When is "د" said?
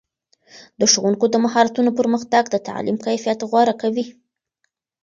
0.79-0.81, 1.31-1.35, 2.49-2.55